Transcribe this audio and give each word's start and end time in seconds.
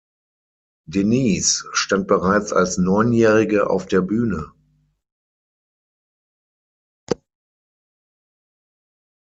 Denise 0.89 1.63
stand 1.73 2.07
bereits 2.07 2.51
als 2.53 2.79
Neunjährige 2.79 3.69
auf 3.69 3.85
der 3.85 4.01
Bühne. 4.01 4.51